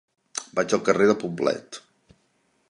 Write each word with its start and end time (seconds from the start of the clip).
Vaig 0.59 0.73
al 0.77 0.81
carrer 0.87 1.07
de 1.11 1.17
Poblet. 1.25 1.79